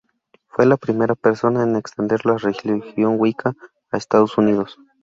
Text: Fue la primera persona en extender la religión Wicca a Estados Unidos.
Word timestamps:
Fue 0.47 0.65
la 0.65 0.77
primera 0.77 1.13
persona 1.13 1.61
en 1.61 1.75
extender 1.75 2.25
la 2.25 2.35
religión 2.37 3.17
Wicca 3.19 3.53
a 3.91 3.97
Estados 3.97 4.35
Unidos. 4.35 4.75